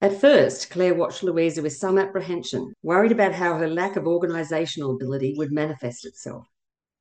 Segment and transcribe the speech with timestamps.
[0.00, 4.94] At first, Clare watched Louisa with some apprehension, worried about how her lack of organisational
[4.94, 6.46] ability would manifest itself.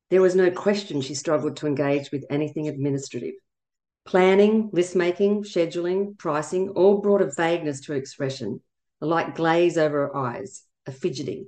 [0.09, 3.36] There was no question she struggled to engage with anything administrative.
[4.05, 8.62] Planning, list making, scheduling, pricing all brought a vagueness to her expression,
[9.02, 11.48] a light glaze over her eyes, a fidgeting.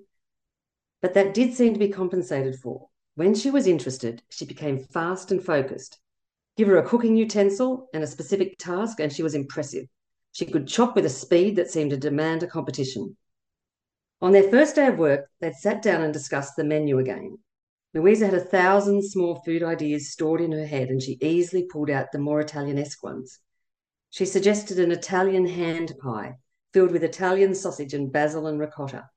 [1.01, 2.89] But that did seem to be compensated for.
[3.15, 5.99] When she was interested, she became fast and focused,
[6.57, 9.85] Give her a cooking utensil and a specific task, and she was impressive.
[10.37, 13.17] She could chop with a speed that seemed to demand a competition.
[14.21, 17.39] On their first day of work, they'd sat down and discussed the menu again.
[17.95, 21.89] Louisa had a thousand small food ideas stored in her head, and she easily pulled
[21.89, 23.39] out the more Italianesque ones.
[24.11, 26.35] She suggested an Italian hand pie
[26.71, 29.09] filled with Italian sausage and basil and ricotta.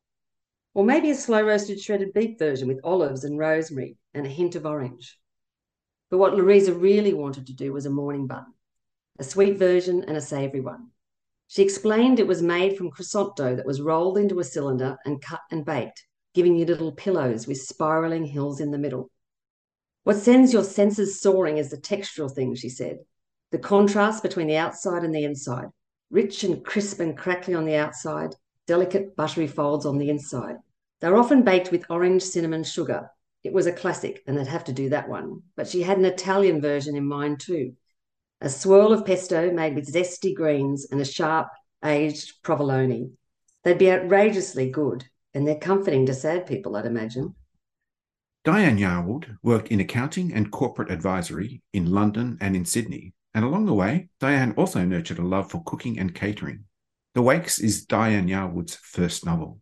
[0.73, 4.55] Or maybe a slow roasted shredded beef version with olives and rosemary and a hint
[4.55, 5.19] of orange.
[6.09, 8.47] But what Louisa really wanted to do was a morning bun,
[9.19, 10.93] a sweet version and a savoury one.
[11.53, 15.21] She explained it was made from croissant dough that was rolled into a cylinder and
[15.21, 19.11] cut and baked, giving you little pillows with spiralling hills in the middle.
[20.05, 23.01] What sends your senses soaring is the textural thing, she said.
[23.51, 25.67] The contrast between the outside and the inside,
[26.09, 28.37] rich and crisp and crackly on the outside,
[28.69, 30.55] delicate buttery folds on the inside.
[31.01, 33.11] They're often baked with orange cinnamon sugar,
[33.43, 35.43] it was a classic and they'd have to do that one.
[35.57, 37.75] But she had an Italian version in mind too
[38.41, 41.49] a swirl of pesto made with zesty greens and a sharp
[41.85, 43.13] aged provolone.
[43.65, 47.35] They'd be outrageously good and they're comforting to sad people, I'd imagine.
[48.45, 53.13] Dianne Yarwood worked in accounting and corporate advisory in London and in Sydney.
[53.35, 56.65] And along the way, Dianne also nurtured a love for cooking and catering.
[57.15, 59.61] The Wakes is Dianne Yarwood's first novel.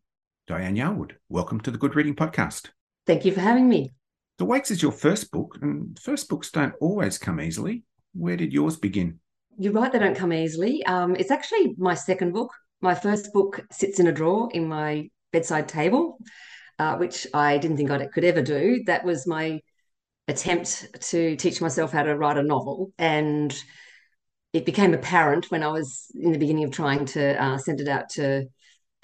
[0.49, 2.69] Dianne Yarwood, welcome to the Good Reading Podcast.
[3.07, 3.93] Thank you for having me.
[4.39, 7.83] The Wakes is your first book, and first books don't always come easily.
[8.15, 9.21] Where did yours begin?
[9.59, 10.85] You're right, they don't come easily.
[10.87, 12.53] Um, it's actually my second book.
[12.81, 16.19] My first book sits in a drawer in my bedside table,
[16.79, 18.83] uh, which I didn't think I could ever do.
[18.87, 19.61] That was my
[20.29, 22.93] attempt to teach myself how to write a novel.
[22.99, 23.53] And
[24.53, 27.89] it became apparent when I was in the beginning of trying to uh, send it
[27.89, 28.47] out to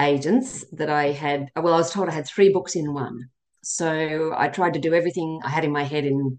[0.00, 3.28] agents that I had, well, I was told I had three books in one.
[3.62, 6.38] So I tried to do everything I had in my head in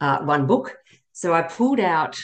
[0.00, 0.76] uh, one book.
[1.16, 2.14] So I pulled out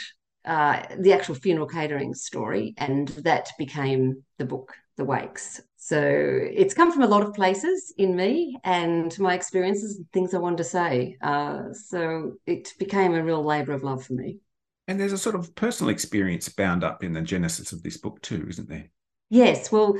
[0.44, 5.62] uh, the actual funeral catering story, and that became the book, The Wakes.
[5.78, 10.34] So it's come from a lot of places in me and my experiences and things
[10.34, 11.16] I wanted to say.
[11.22, 14.40] Uh, so it became a real labour of love for me.
[14.86, 18.20] And there's a sort of personal experience bound up in the genesis of this book
[18.20, 18.90] too, isn't there?
[19.30, 19.72] Yes.
[19.72, 19.96] Well,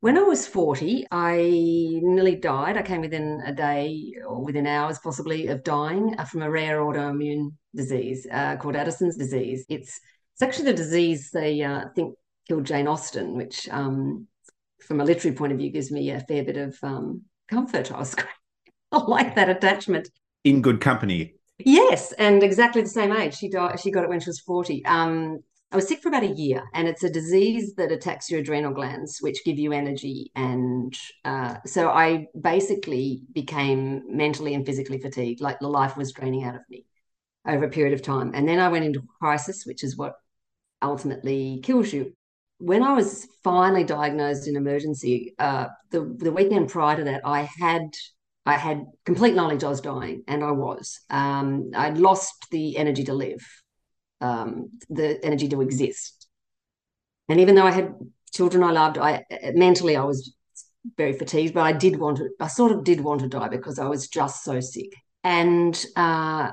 [0.00, 1.36] when I was 40, I
[2.02, 2.76] nearly died.
[2.76, 6.78] I came within a day or within hours, possibly, of dying uh, from a rare
[6.80, 9.64] autoimmune disease uh, called Addison's disease.
[9.68, 10.00] It's
[10.34, 12.14] it's actually the disease they uh, think
[12.46, 14.28] killed Jane Austen, which, um,
[14.80, 17.90] from a literary point of view, gives me a fair bit of um, comfort.
[17.90, 18.14] I was
[18.92, 20.08] I like that attachment.
[20.44, 21.34] In good company.
[21.58, 23.36] Yes, and exactly the same age.
[23.36, 23.80] She died.
[23.80, 24.84] She got it when she was forty.
[24.84, 25.40] Um,
[25.70, 28.72] I was sick for about a year, and it's a disease that attacks your adrenal
[28.72, 30.32] glands, which give you energy.
[30.34, 30.96] And
[31.26, 36.54] uh, so I basically became mentally and physically fatigued, like the life was draining out
[36.54, 36.86] of me
[37.46, 38.30] over a period of time.
[38.34, 40.14] And then I went into crisis, which is what
[40.80, 42.14] ultimately kills you.
[42.56, 47.42] When I was finally diagnosed in emergency, uh, the the weekend prior to that, I
[47.42, 47.90] had
[48.46, 50.98] I had complete knowledge I was dying, and I was.
[51.10, 53.46] Um, I'd lost the energy to live
[54.20, 56.26] um, the energy to exist.
[57.28, 57.94] And even though I had
[58.32, 59.24] children I loved, I
[59.54, 60.34] mentally I was
[60.96, 63.78] very fatigued, but I did want to, I sort of did want to die because
[63.78, 64.92] I was just so sick.
[65.24, 66.52] And uh,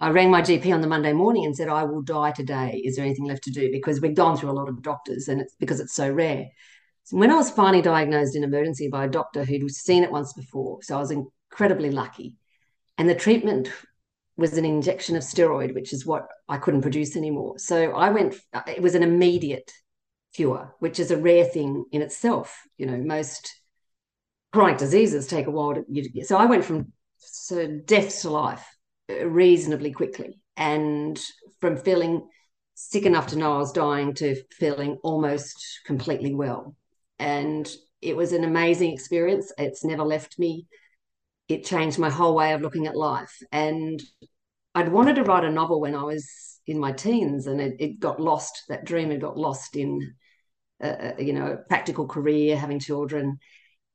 [0.00, 2.80] I rang my GP on the Monday morning and said, I will die today.
[2.84, 3.70] Is there anything left to do?
[3.70, 6.46] Because we'd gone through a lot of doctors and it's because it's so rare.
[7.04, 10.32] So when I was finally diagnosed in emergency by a doctor who'd seen it once
[10.32, 12.36] before, so I was incredibly lucky.
[12.96, 13.70] And the treatment
[14.38, 17.58] was an injection of steroid, which is what I couldn't produce anymore.
[17.58, 18.36] So I went,
[18.66, 19.70] it was an immediate
[20.34, 22.62] cure, which is a rare thing in itself.
[22.78, 23.52] You know, most
[24.52, 28.64] chronic diseases take a while to, so I went from so death to life
[29.10, 30.40] uh, reasonably quickly.
[30.56, 31.20] And
[31.60, 32.28] from feeling
[32.74, 36.76] sick enough to know I was dying to feeling almost completely well.
[37.18, 37.68] And
[38.00, 39.52] it was an amazing experience.
[39.58, 40.66] It's never left me.
[41.48, 43.34] It changed my whole way of looking at life.
[43.52, 44.02] And
[44.74, 46.28] I'd wanted to write a novel when I was
[46.66, 48.64] in my teens, and it, it got lost.
[48.68, 50.14] That dream had got lost in,
[50.82, 53.38] uh, you know, a practical career, having children,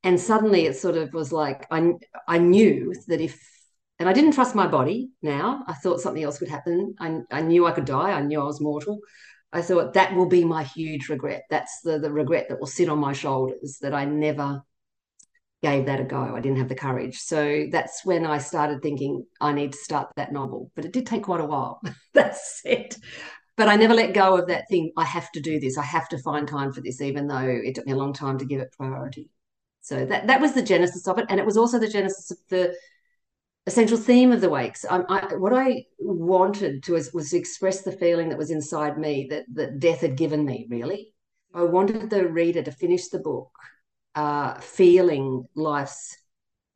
[0.03, 1.93] and suddenly it sort of was like I
[2.27, 3.39] I knew that if
[3.99, 5.63] and I didn't trust my body now.
[5.67, 6.95] I thought something else could happen.
[6.99, 8.11] I, I knew I could die.
[8.11, 8.99] I knew I was mortal.
[9.53, 11.43] I thought that will be my huge regret.
[11.49, 14.61] That's the, the regret that will sit on my shoulders that I never
[15.63, 16.35] gave that a go.
[16.35, 17.17] I didn't have the courage.
[17.17, 20.69] So that's when I started thinking I need to start that novel.
[20.75, 21.81] But it did take quite a while.
[22.13, 22.97] that's it.
[23.55, 24.91] But I never let go of that thing.
[24.97, 25.77] I have to do this.
[25.77, 28.37] I have to find time for this, even though it took me a long time
[28.39, 29.29] to give it priority.
[29.81, 32.37] So that that was the genesis of it, and it was also the genesis of
[32.49, 32.75] the
[33.67, 34.85] essential theme of the wakes.
[34.89, 38.97] I, I, what I wanted to was, was to express the feeling that was inside
[38.97, 40.67] me that that death had given me.
[40.69, 41.13] Really,
[41.53, 43.51] I wanted the reader to finish the book
[44.15, 46.17] uh, feeling life's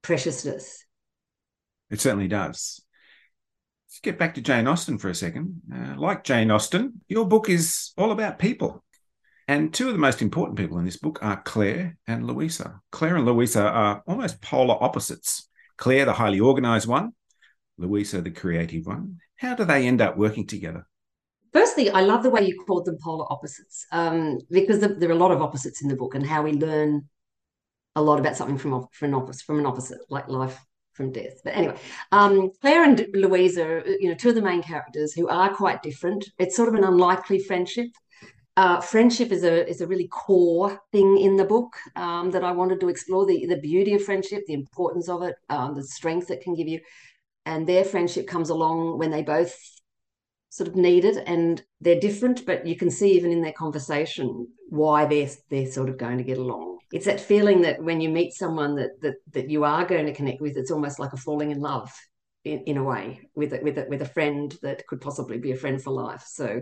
[0.02, 0.86] preciousness.
[1.90, 2.82] It certainly does.
[3.88, 5.62] Let's get back to Jane Austen for a second.
[5.74, 8.84] Uh, like Jane Austen, your book is all about people.
[9.48, 12.82] And two of the most important people in this book are Clare and Louisa.
[12.92, 15.48] Clare and Louisa are almost polar opposites.
[15.78, 17.14] Clare, the highly organized one,
[17.78, 19.20] Louisa, the creative one.
[19.38, 20.86] How do they end up working together?
[21.54, 25.16] Firstly, I love the way you called them polar opposites um, because there are a
[25.16, 27.08] lot of opposites in the book and how we learn
[27.98, 30.58] a lot about something from, from an opposite, from an opposite, like life
[30.94, 31.42] from death.
[31.44, 31.78] But anyway,
[32.12, 36.30] um, Clare and Louisa, you know, two of the main characters who are quite different.
[36.38, 37.88] It's sort of an unlikely friendship.
[38.56, 42.52] Uh, friendship is a is a really core thing in the book um, that I
[42.52, 46.32] wanted to explore the the beauty of friendship, the importance of it, um, the strength
[46.32, 46.80] it can give you,
[47.46, 49.56] and their friendship comes along when they both
[50.50, 54.48] sort of need it, and they're different, but you can see even in their conversation
[54.70, 56.77] why they're they're sort of going to get along.
[56.92, 60.14] It's that feeling that when you meet someone that that that you are going to
[60.14, 61.92] connect with, it's almost like a falling in love
[62.44, 65.52] in, in a way with a, with a, with a friend that could possibly be
[65.52, 66.24] a friend for life.
[66.28, 66.62] So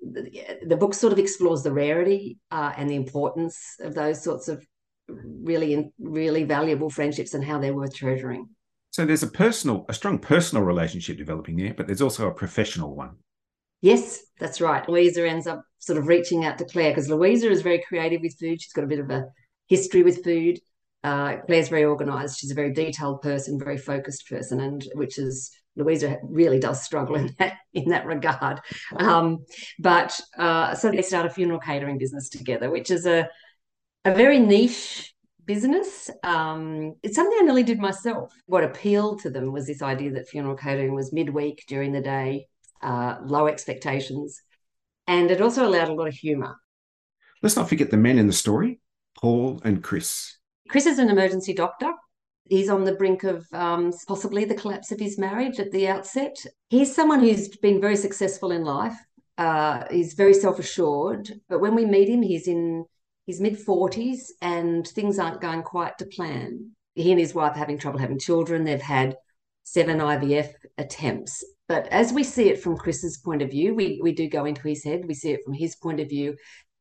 [0.00, 4.48] the, the book sort of explores the rarity uh, and the importance of those sorts
[4.48, 4.64] of
[5.08, 8.48] really really valuable friendships and how they're worth treasuring.
[8.92, 12.96] So there's a personal, a strong personal relationship developing there, but there's also a professional
[12.96, 13.16] one.
[13.82, 14.86] Yes, that's right.
[14.88, 18.36] Louisa ends up sort of reaching out to Clare because Louisa is very creative with
[18.38, 18.60] food.
[18.60, 19.26] She's got a bit of a
[19.70, 20.60] history with food.
[21.02, 22.38] Uh, Clare's very organized.
[22.38, 27.14] She's a very detailed person, very focused person, and which is Louisa really does struggle
[27.14, 28.60] in that in that regard.
[28.96, 29.46] Um,
[29.78, 33.28] but uh, so they start a funeral catering business together, which is a
[34.04, 35.14] a very niche
[35.46, 36.10] business.
[36.22, 38.32] Um, it's something I nearly did myself.
[38.46, 42.46] What appealed to them was this idea that funeral catering was midweek during the day,
[42.82, 44.42] uh, low expectations,
[45.06, 46.56] and it also allowed a lot of humour.
[47.42, 48.80] Let's not forget the men in the story,
[49.18, 50.36] Paul and Chris.
[50.68, 51.92] Chris is an emergency doctor
[52.50, 56.36] he's on the brink of um, possibly the collapse of his marriage at the outset.
[56.68, 58.98] He's someone who's been very successful in life.
[59.38, 62.84] Uh, he's very self-assured, but when we meet him, he's in
[63.26, 66.72] his mid 40s and things aren't going quite to plan.
[66.94, 68.64] He and his wife are having trouble having children.
[68.64, 69.16] They've had
[69.62, 71.44] seven IVF attempts.
[71.68, 74.66] But as we see it from Chris's point of view, we, we do go into
[74.66, 76.34] his head, we see it from his point of view.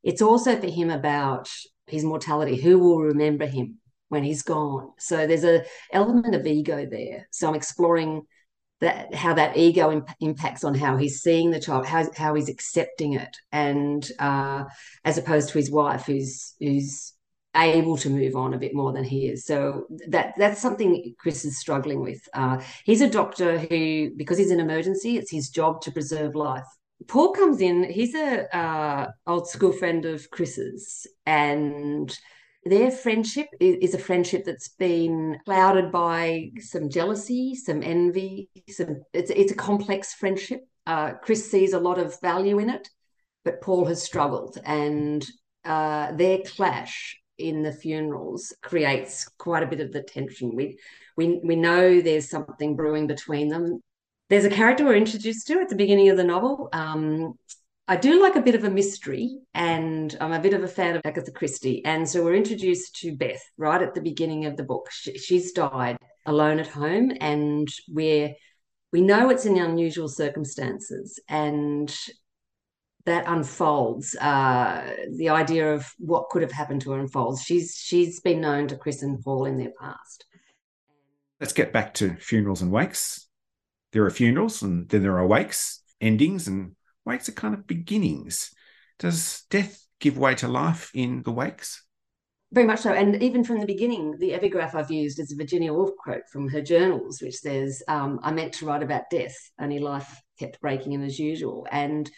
[0.03, 1.47] It's also for him about
[1.89, 2.55] his mortality.
[2.55, 3.79] Who will remember him?
[4.09, 4.91] when he's gone.
[4.99, 7.27] So there's a element of ego there.
[7.31, 8.23] So I'm exploring
[8.81, 12.49] that how that ego imp- impacts on how he's seeing the child, how how he's
[12.49, 14.65] accepting it, and uh,
[15.05, 17.13] as opposed to his wife, who's who's
[17.55, 19.45] able to move on a bit more than he is.
[19.45, 22.21] So that that's something Chris is struggling with.
[22.33, 26.67] Uh, he's a doctor who, because he's an emergency, it's his job to preserve life.
[27.07, 27.83] Paul comes in.
[27.83, 32.15] He's a uh, old school friend of Chris's, and
[32.65, 39.31] their friendship is a friendship that's been clouded by some jealousy, some envy, some it's
[39.31, 40.61] it's a complex friendship.
[40.85, 42.87] Uh, Chris sees a lot of value in it,
[43.45, 45.25] but Paul has struggled, and
[45.63, 50.55] uh, their clash in the funerals creates quite a bit of the tension.
[50.55, 50.77] We
[51.15, 53.81] we we know there's something brewing between them.
[54.29, 56.69] There's a character we're introduced to at the beginning of the novel.
[56.71, 57.33] Um,
[57.87, 60.95] I do like a bit of a mystery, and I'm a bit of a fan
[60.95, 61.83] of Agatha Christie.
[61.83, 64.89] And so we're introduced to Beth right at the beginning of the book.
[64.91, 68.35] She, she's died alone at home, and we're
[68.91, 71.95] we know it's in unusual circumstances, and
[73.05, 74.15] that unfolds.
[74.15, 77.41] Uh, the idea of what could have happened to her unfolds.
[77.41, 80.25] She's she's been known to Chris and Paul in their past.
[81.39, 83.28] Let's get back to funerals and wakes.
[83.91, 88.51] There are funerals, and then there are wakes, endings, and wakes are kind of beginnings.
[88.99, 91.83] Does death give way to life in the wakes?
[92.51, 92.93] very much so.
[92.93, 96.47] And even from the beginning, the epigraph I've used is a Virginia Woolf quote from
[96.49, 100.93] her journals, which says, um, I meant to write about death, only life kept breaking
[100.93, 101.67] in as usual.
[101.71, 102.09] And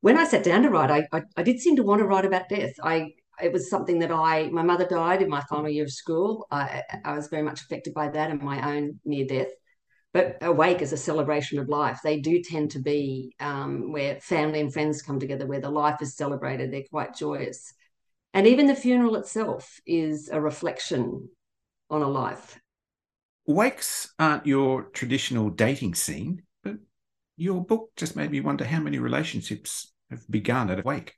[0.00, 2.24] when I sat down to write, I, I, I did seem to want to write
[2.24, 2.72] about death.
[2.82, 3.12] I
[3.42, 6.46] it was something that I, my mother died in my final year of school.
[6.50, 9.48] I, I was very much affected by that and my own near death.
[10.12, 12.00] But Awake is a celebration of life.
[12.02, 16.02] They do tend to be um, where family and friends come together, where the life
[16.02, 16.72] is celebrated.
[16.72, 17.72] They're quite joyous.
[18.34, 21.28] And even the funeral itself is a reflection
[21.90, 22.58] on a life.
[23.46, 26.76] Wakes aren't your traditional dating scene, but
[27.36, 31.14] your book just made me wonder how many relationships have begun at a wake.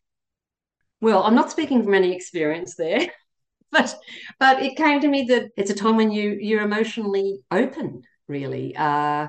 [1.00, 3.08] Well, I'm not speaking from any experience there,
[3.72, 3.94] but
[4.38, 8.74] but it came to me that it's a time when you you're emotionally open, really.
[8.76, 9.28] Uh,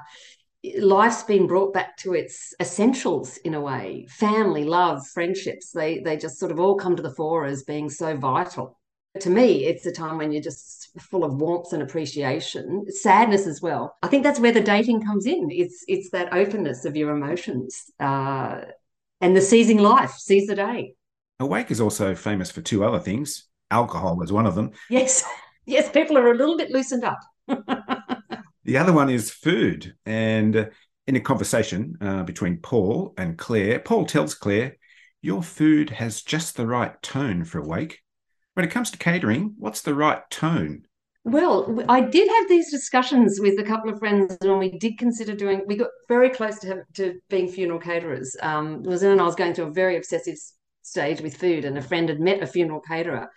[0.80, 4.08] life's been brought back to its essentials in a way.
[4.10, 7.90] Family love friendships they they just sort of all come to the fore as being
[7.90, 8.80] so vital.
[9.20, 12.86] To me it's a time when you're just full of warmth and appreciation.
[12.90, 13.96] Sadness as well.
[14.02, 15.50] I think that's where the dating comes in.
[15.52, 18.62] It's it's that openness of your emotions uh,
[19.20, 20.96] and the seizing life seize the day.
[21.40, 23.46] Awake is also famous for two other things.
[23.70, 24.72] Alcohol is one of them.
[24.90, 25.24] Yes.
[25.66, 27.20] Yes people are a little bit loosened up
[28.66, 29.96] The other one is food.
[30.06, 30.66] And uh,
[31.08, 34.78] in a conversation uh, between Paul and Clare, Paul tells Clare,
[35.22, 38.00] Your food has just the right tone for a wake.
[38.54, 40.84] When it comes to catering, what's the right tone?
[41.26, 45.34] Well, I did have these discussions with a couple of friends when we did consider
[45.34, 45.64] doing.
[45.66, 48.36] We got very close to have, to being funeral caterers.
[48.42, 50.36] Um, was when I was going through a very obsessive
[50.82, 53.32] stage with food, and a friend had met a funeral caterer,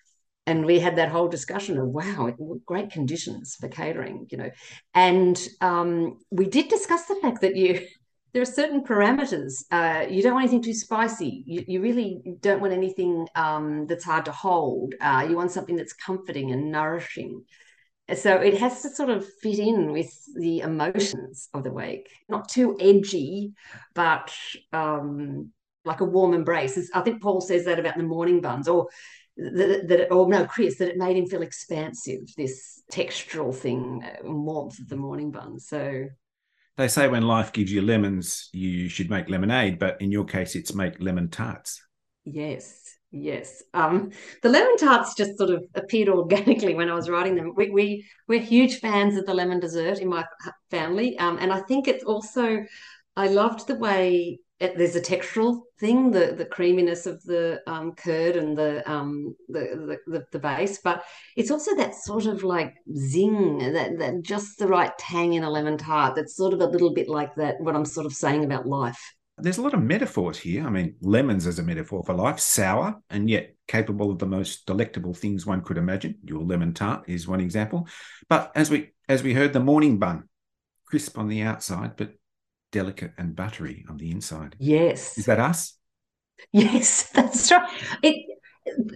[0.46, 2.32] and we had that whole discussion of wow
[2.64, 4.50] great conditions for catering you know.
[4.94, 7.80] And um, we did discuss the fact that you
[8.32, 11.42] there are certain parameters uh, you don't want anything too spicy.
[11.46, 14.94] You, you really don't want anything um, that's hard to hold.
[15.00, 17.44] Uh, you want something that's comforting and nourishing.
[18.14, 22.48] So it has to sort of fit in with the emotions of the wake not
[22.48, 23.52] too edgy
[23.94, 24.32] but
[24.72, 25.50] um,
[25.84, 26.90] like a warm embrace.
[26.94, 28.88] I think paul says that about the morning buns or
[29.36, 34.16] that, that or no, Chris, that it made him feel expansive, this textural thing, uh,
[34.24, 35.58] warmth of the morning bun.
[35.58, 36.06] So
[36.76, 40.54] they say when life gives you lemons, you should make lemonade, but in your case,
[40.54, 41.82] it's make lemon tarts.
[42.24, 43.62] Yes, yes.
[43.72, 44.10] Um,
[44.42, 47.54] the lemon tarts just sort of appeared organically when I was writing them.
[47.54, 50.24] We, we we're huge fans of the lemon dessert in my
[50.70, 52.64] family, um, and I think it's also
[53.16, 57.92] I loved the way it, there's a textural thing, the the creaminess of the um,
[57.92, 61.04] curd and the, um, the, the, the base, but
[61.36, 65.50] it's also that sort of like zing, that that just the right tang in a
[65.50, 66.14] lemon tart.
[66.14, 67.60] That's sort of a little bit like that.
[67.60, 69.14] What I'm sort of saying about life.
[69.38, 70.66] There's a lot of metaphors here.
[70.66, 74.64] I mean, lemons as a metaphor for life, sour and yet capable of the most
[74.64, 76.14] delectable things one could imagine.
[76.24, 77.86] Your lemon tart is one example.
[78.30, 80.30] But as we as we heard, the morning bun,
[80.86, 82.12] crisp on the outside, but
[82.76, 84.54] delicate and buttery on the inside.
[84.58, 85.16] Yes.
[85.16, 85.78] Is that us?
[86.52, 87.68] Yes, that's right.
[88.02, 88.16] It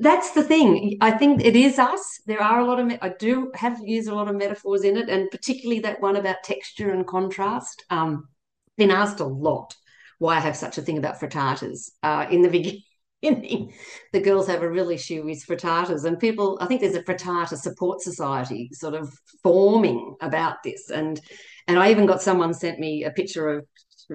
[0.00, 0.99] that's the thing.
[1.00, 2.02] I think it is us.
[2.26, 5.08] There are a lot of I do have used a lot of metaphors in it,
[5.08, 7.84] and particularly that one about texture and contrast.
[7.88, 8.28] Um,
[8.76, 9.75] been asked a lot
[10.18, 11.90] why I have such a thing about frittatas.
[12.02, 12.82] Uh, in the beginning,
[13.22, 16.58] the girls have a real issue with frittatas, and people.
[16.60, 19.12] I think there's a frittata support society sort of
[19.42, 21.20] forming about this, and
[21.68, 23.66] and I even got someone sent me a picture of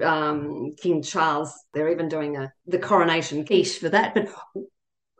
[0.03, 1.53] um, King Charles.
[1.74, 4.15] They're even doing a the coronation quiche for that.
[4.15, 4.29] But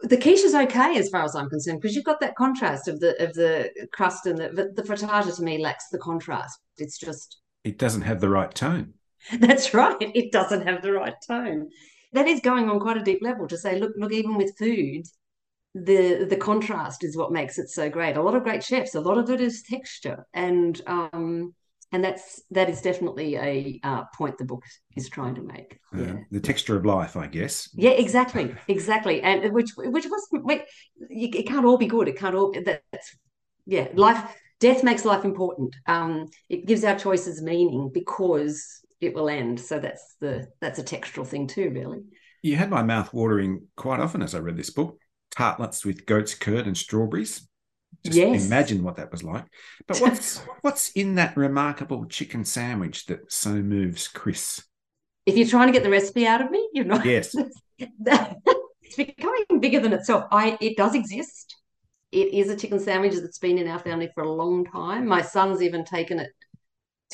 [0.02, 3.00] the quiche is okay as far as I'm concerned because you've got that contrast of
[3.00, 6.60] the of the crust and the the frittata to me lacks the contrast.
[6.78, 8.94] It's just it doesn't have the right tone.
[9.40, 9.96] That's right.
[10.00, 11.70] It doesn't have the right tone.
[12.16, 15.06] That is going on quite a deep level to say, look, look, even with food,
[15.76, 18.16] the the contrast is what makes it so great.
[18.16, 21.54] A lot of great chefs, a lot of it is texture, and um,
[21.92, 24.64] and that's that is definitely a uh, point the book
[24.96, 25.78] is trying to make.
[25.94, 27.70] Uh, yeah, the texture of life, I guess.
[27.74, 30.64] Yeah, exactly, exactly, and which which was wait,
[31.10, 32.08] it can't all be good.
[32.08, 32.54] It can't all.
[32.64, 33.18] That's
[33.66, 34.24] yeah, life.
[34.62, 35.76] Death makes life important.
[35.86, 39.60] Um, it gives our choices meaning because it will end.
[39.60, 42.04] So that's the that's a textural thing too, really.
[42.42, 45.00] You had my mouth watering quite often as I read this book.
[45.32, 47.48] Tartlets with goat's curd and strawberries.
[48.06, 48.46] Just yes.
[48.46, 49.46] imagine what that was like.
[49.88, 54.64] But what's what's in that remarkable chicken sandwich that so moves Chris?
[55.26, 57.06] If you're trying to get the recipe out of me, you're not.
[57.06, 57.36] Yes.
[57.80, 60.26] it's becoming bigger than itself.
[60.32, 61.56] I it does exist.
[62.12, 65.08] It is a chicken sandwich that's been in our family for a long time.
[65.08, 66.30] My son's even taken it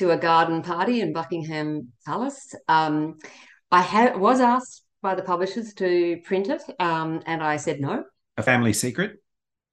[0.02, 2.56] to a garden party in Buckingham Palace.
[2.68, 3.20] Um,
[3.72, 8.04] I ha- was asked by the publishers to print it, um, and I said no.
[8.38, 9.22] A family secret?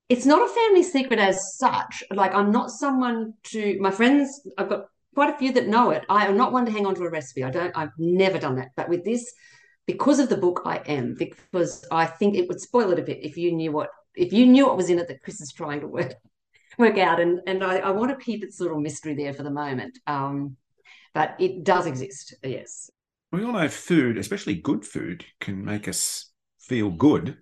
[0.08, 2.02] it's not a family secret as such.
[2.10, 4.40] Like I'm not someone to my friends.
[4.56, 6.04] I've got quite a few that know it.
[6.08, 7.44] I am not one to hang on to a recipe.
[7.44, 7.76] I don't.
[7.76, 8.70] I've never done that.
[8.76, 9.32] But with this,
[9.86, 13.18] because of the book, I am because I think it would spoil it a bit
[13.22, 15.80] if you knew what if you knew what was in it that Chris is trying
[15.80, 16.14] to work
[16.78, 17.20] work out.
[17.20, 19.98] And and I, I want to keep its little mystery there for the moment.
[20.06, 20.56] Um,
[21.14, 22.34] but it does exist.
[22.42, 22.90] Yes.
[23.32, 27.38] We all know food, especially good food, can make us feel good.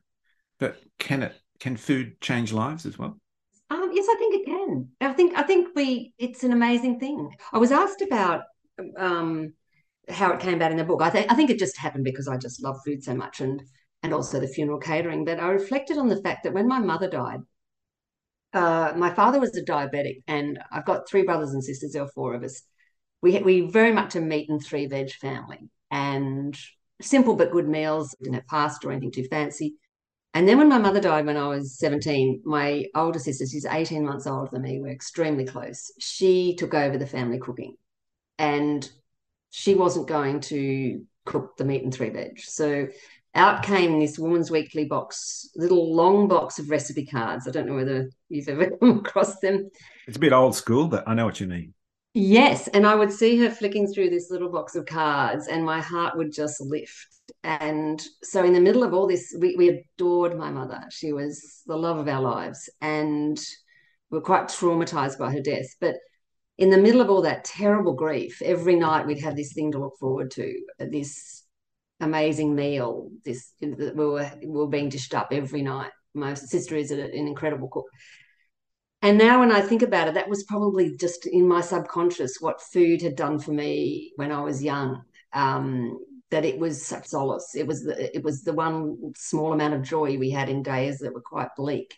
[0.59, 3.19] But can it can food change lives as well?
[3.71, 4.89] Um, yes, I think it can.
[5.01, 7.31] I think I think we it's an amazing thing.
[7.53, 8.43] I was asked about
[8.97, 9.53] um,
[10.09, 11.03] how it came about in the book.
[11.03, 13.63] I think I think it just happened because I just love food so much and
[14.03, 15.25] and also the funeral catering.
[15.25, 17.41] But I reflected on the fact that when my mother died,
[18.57, 21.93] uh, my father was a diabetic, and I've got three brothers and sisters.
[21.93, 22.63] There are four of us.
[23.23, 26.59] We we very much a meat and three veg family, and
[27.01, 28.15] simple but good meals.
[28.21, 29.77] Didn't have pasta or anything too fancy.
[30.35, 34.05] And then when my mother died when I was 17, my older sister, she's 18
[34.05, 35.91] months older than me, we're extremely close.
[35.99, 37.77] She took over the family cooking
[38.39, 38.87] and
[39.49, 42.39] she wasn't going to cook the meat and three veg.
[42.41, 42.89] So
[43.37, 47.47] out came this Woman's Weekly box, little long box of recipe cards.
[47.47, 49.71] I don't know whether you've ever come across them.
[50.09, 51.75] It's a bit old school, but I know what you mean.
[52.15, 52.67] Yes.
[52.69, 56.17] And I would see her flicking through this little box of cards, and my heart
[56.17, 57.09] would just lift.
[57.45, 60.83] And so, in the middle of all this, we, we adored my mother.
[60.91, 63.39] She was the love of our lives, and
[64.11, 65.69] we're quite traumatized by her death.
[65.81, 65.97] But
[66.57, 69.79] in the middle of all that terrible grief, every night we'd have this thing to
[69.79, 71.43] look forward to this
[72.01, 73.11] amazing meal.
[73.25, 75.93] This we were, we were being dished up every night.
[76.15, 77.87] My sister is an incredible cook
[79.03, 82.61] and now when I think about it, that was probably just in my subconscious what
[82.61, 85.03] food had done for me when I was young.
[85.33, 85.99] Um,
[86.31, 87.55] that it was such solace.
[87.55, 90.99] It was the it was the one small amount of joy we had in days
[90.99, 91.97] that were quite bleak.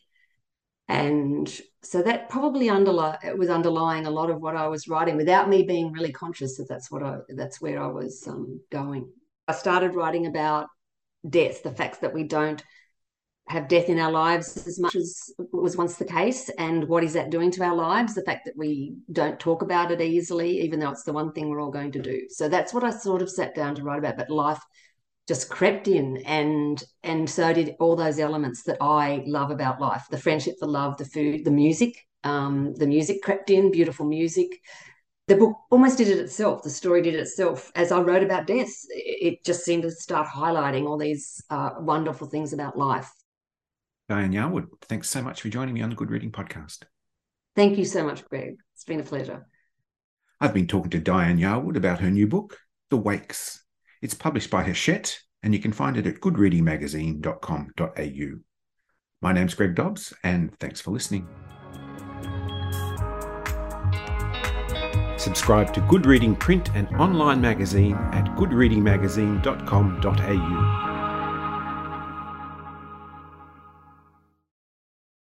[0.87, 1.49] And
[1.83, 5.49] so that probably underlie it was underlying a lot of what I was writing without
[5.49, 9.09] me being really conscious that that's what I that's where I was um, going.
[9.49, 10.69] I started writing about
[11.29, 12.63] death, the facts that we don't
[13.49, 17.15] have death in our lives as much as was once the case and what is
[17.15, 18.15] that doing to our lives?
[18.15, 21.49] The fact that we don't talk about it easily even though it's the one thing
[21.49, 22.27] we're all going to do.
[22.29, 24.61] So that's what i sort of sat down to write about but life
[25.27, 30.05] just crept in and and so did all those elements that i love about life.
[30.11, 34.61] The friendship the love the food the music um, the music crept in beautiful music
[35.29, 38.47] the book almost did it itself the story did it itself as i wrote about
[38.47, 43.11] death it just seemed to start highlighting all these uh, wonderful things about life
[44.11, 46.85] Dianne Yarwood, thanks so much for joining me on the Good Reading Podcast.
[47.55, 48.57] Thank you so much, Greg.
[48.75, 49.47] It's been a pleasure.
[50.41, 52.57] I've been talking to Dianne Yarwood about her new book,
[52.89, 53.63] The Wakes.
[54.01, 58.39] It's published by Hachette, and you can find it at goodreadingmagazine.com.au.
[59.21, 61.27] My name's Greg Dobbs, and thanks for listening.
[65.29, 70.88] Subscribe to Good Reading print and online magazine at goodreadingmagazine.com.au.